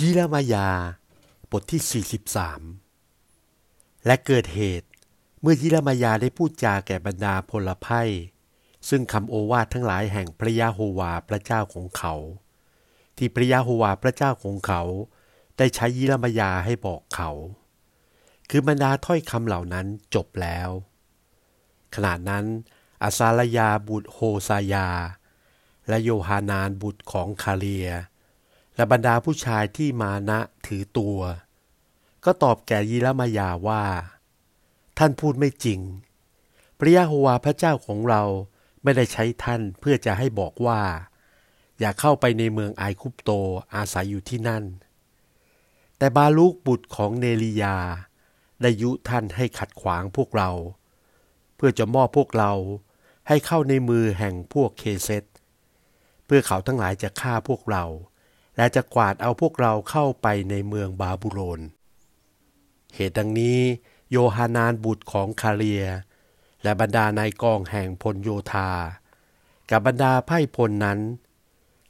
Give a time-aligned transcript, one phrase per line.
[0.00, 0.68] ยิรามายา
[1.50, 2.04] บทที่
[3.04, 4.88] 43 และเกิดเหตุ
[5.40, 8.02] เมื่อยิรามายาได้พูดจาแก่บรรดาพลไพ่
[8.88, 12.14] ซึ่งคำโอวาททั้งหลายแห่งพระยาโฮวาพระเจ้าของเขา
[13.16, 14.82] ที่พระยาโฮวาพระเจ้าของเขา
[15.58, 17.30] ได้ใช้ยิรามายาให้บอกเขา
[18.50, 20.68] คือบรรดาถ้อยคำเหล่านั้นจบแล้ว
[21.94, 22.44] ขณะนั้น
[23.02, 24.18] อาซาลยาบุตรโฮ
[24.48, 24.88] ซายา
[25.88, 27.90] และโยฮานานบุตรของคาเลีย
[28.76, 31.18] และบรรดาผู้ชายที่มานะถือตัว
[32.24, 33.84] ก็ตอบแก่ยิรามายาว่า
[34.98, 35.80] ท่านพูดไม่จริง
[36.78, 38.22] พระยาโฮวาพระเจ้าของเรา
[38.82, 40.80] ไม่ได้ใช้ท่านเพื่อจะให้บอกว่า
[41.78, 43.30] อย่าเข้าไปในเมืองไอคุปโต
[43.74, 44.64] อาศัยอยู่ที่นั่น
[45.98, 47.76] แต่บาลูกบุตรของเนลียา
[48.62, 50.50] ได้ยุท่านให้ขัดขวางพวกเรา
[51.56, 52.52] เพื่อจะมอบพวกเรา
[53.28, 55.24] ให้เข้าในมือแห่งพวกเคเซต
[56.24, 57.84] เพื่อเขาทั้งหลายจะฆ่าพวกเรา
[58.56, 61.60] และจะกวาดเอาพวกเราเข้าไปในเมืองบาบูโลน
[62.94, 63.58] เหตุดังนี้
[64.10, 65.84] โยฮานานบุตรของคาเลีย
[66.62, 68.70] และบรรดานายกองแห่งพลโยธา
[69.70, 71.00] กับบรรดาไพ่พลนั้น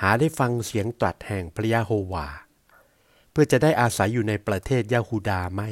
[0.00, 2.26] หาได้ฟังเสียงตรัสแห่งพระยาโฮวา
[3.30, 5.70] เพื่อจะได้อาศัยอยู่ในประเทศยาฮูดาไม่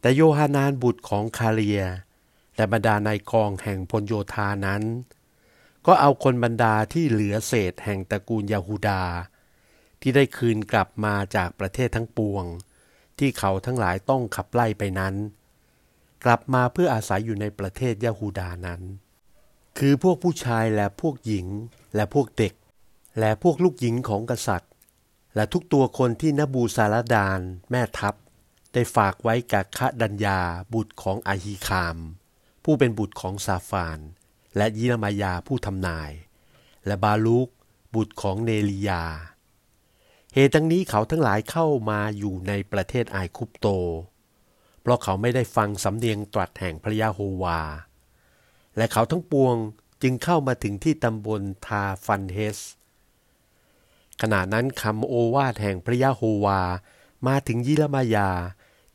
[0.00, 1.82] แต่โยฮานานบุตรของคาเลีย
[2.56, 4.82] และบรรดานายกองแห่งพลโยธานั้น
[5.86, 9.02] ก็เอาคนบรรดาที่เหลือเศษแห่งตระกูลยาฮูดา
[10.00, 12.44] ที่ได้คืนกลับมาจากประเทศทั้งปวง
[13.18, 15.14] ที่เขาทั้งหลายต้องขับไล่ไปนั้น
[16.24, 18.80] กลับมาเพื่ออาศัยอยู่ในประเทศยาฮูดานั้น
[19.78, 21.46] คือพวกผู้ชายและพวกหญิง
[21.94, 22.54] และพวกเด็ก
[23.18, 24.72] และพวกลูกหญิงของกษัตริย์
[25.34, 28.14] และทุกตัวคนที่นบูซาลดานแม่ทัพ
[28.72, 30.40] ได้ฝากไว้กับคะดัญญา
[30.74, 31.96] บุตรของอาฮีคาม
[32.64, 33.98] ผู้เป็นบุตรของซาฟาน
[34.56, 36.10] และยิรมายาผู้ทำนาย
[36.86, 37.48] และบาลูก
[37.94, 39.04] บุตรของเนลียา
[40.34, 43.66] เหตุดังนี้เขาทั้งหลายเข้ามาอยู่ในประเทศไอคุปโต
[44.80, 47.60] เพราะเขาไม่ได้ฟังสำเนียงตรัสแห่งพระยาโฮวา
[48.76, 49.56] และเขาทั้งปวง
[50.02, 52.58] จึงเข้ามาถึงที่ตำบลทาฟันเฮส
[54.20, 56.60] ขณะนั้นคำโอวาทแห่งพระยาโฮวา
[57.26, 58.30] มาถึงยิรมายา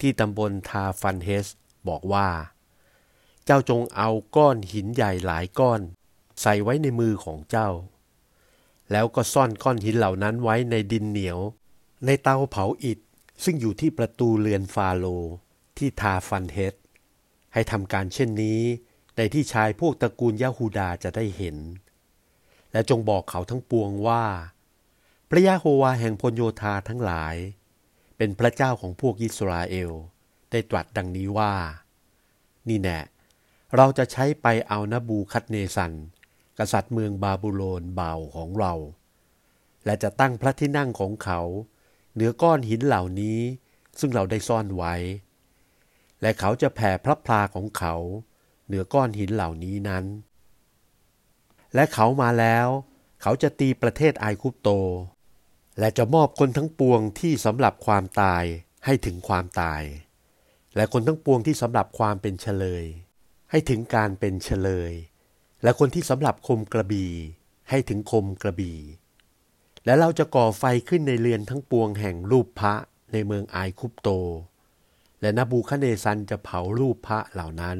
[0.00, 1.46] ที่ตำบลทาฟันเฮส
[1.88, 2.28] บอกว่า
[3.44, 5.80] เจ้าจงเอาก้อนหินใหญ่หลายก้อน
[6.42, 7.68] ใส่ไว้ในมือของเจ้า
[8.92, 11.38] แล้วก็ซ่อนก้อนหินเหล่านั้นไว้ในดินเหนียว
[12.06, 12.98] ในเตาเผาอิฐ
[13.44, 15.06] ซึ่งอยู่ที่ประตูเรือนฟาโล
[15.78, 16.74] ที่ทาฟันเฮส
[17.52, 18.60] ให้ทำการเช่นนี้
[19.16, 21.56] ในที่ชายพวกตระกูลยาฮูดาจะได้เห็น
[22.72, 24.24] และจงบอกเขาทั้งปวงว่า
[25.28, 27.36] พระยาโฮวาแห่งพลโยธาทั้งหลาย
[28.16, 29.90] เป็นพระเจ้าของพวกอิสราเอล
[30.50, 31.54] ได้ตรัสดังนี้ว่า
[32.68, 33.00] นี่แน่
[33.76, 35.92] เราจะใช้ไปเอานบูคัดเนซัน
[36.58, 38.74] กษัตริย์เมืองบาบูโลนเบาของเรา
[39.84, 41.40] และจะตั้งพระที่นั่งของเขา
[42.14, 43.40] เหนือก้อนหินเหล่านี้
[43.98, 44.94] ซึ่งเราได้ซ่อนไว้
[46.20, 47.94] และเขาจะแผ่พระพลาของเขา
[48.66, 50.04] เหนือก้อนหินเหล่านี้นั้น
[51.74, 52.68] และเขามาแล้ว
[53.22, 54.68] เขาจะตีประเทศไอคุปโต
[55.78, 58.44] และจะมอบคนทั้งปวงที่สำหรับความตาย
[58.84, 59.82] ให้ถึงความตาย
[60.76, 62.84] และคนทั้งปวงที่สำหรับความเป็นเฉลย
[63.50, 64.92] ให้ถึงการเป็นเฉลย
[65.64, 67.12] และคนที่สำหรับคมกระบี่
[67.70, 68.78] ให้ถึงคมกระบี่
[69.84, 72.74] และเราจะก่อไฟขึ้นในเรือนทั้งปวงแห่งรูปพระ
[73.12, 74.08] ในเมืองไอคุปโต
[75.20, 77.78] และเนบูคัดเนสซาร์จะเผารูปพระเหล่านั้น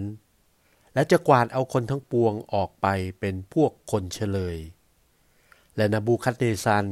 [0.94, 2.86] และจะกวาดเอาคนทั้งปวงออกไป
[3.20, 4.56] เป็นพวกคนเชลย
[5.76, 6.86] และเนบูคัดเนสซาร์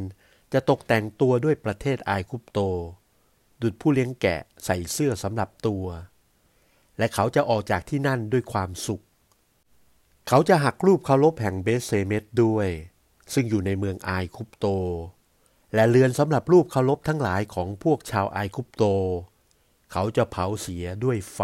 [0.53, 2.59] จะตกแต่งตัวด้วยประเทศไอคุปโต
[3.63, 5.85] ดุจผู้เลี้ยงแกะใส่เสื้อสำหรับตัว
[6.99, 9.03] และเขาจะออกจากที่นั่นด้วยความสุข
[10.29, 12.69] เขาจะหักรูปเคารพแห่งเบธเชเมชด้วย
[13.33, 14.67] ซึ่งอยู่ในเมืองไอคุปโต
[15.75, 18.85] และเรือนสำหรับรูปเคารพทั้งหลายของพวกชาวไอคุปโต
[19.93, 21.41] เขาจะเผาเสียด้วยไฟ